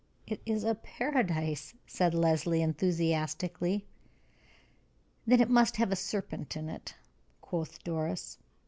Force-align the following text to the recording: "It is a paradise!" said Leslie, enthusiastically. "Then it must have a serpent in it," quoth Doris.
"It 0.25 0.41
is 0.47 0.63
a 0.63 0.73
paradise!" 0.73 1.75
said 1.85 2.15
Leslie, 2.15 2.63
enthusiastically. 2.63 3.85
"Then 5.27 5.39
it 5.39 5.47
must 5.47 5.77
have 5.77 5.91
a 5.91 5.95
serpent 5.95 6.57
in 6.57 6.69
it," 6.69 6.95
quoth 7.41 7.83
Doris. 7.83 8.39